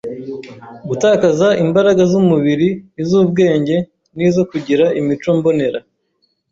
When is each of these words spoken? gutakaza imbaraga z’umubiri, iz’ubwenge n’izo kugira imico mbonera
gutakaza 0.89 1.47
imbaraga 1.63 2.03
z’umubiri, 2.11 2.69
iz’ubwenge 3.01 3.75
n’izo 4.15 4.41
kugira 4.51 4.85
imico 4.99 5.29
mbonera 5.37 5.79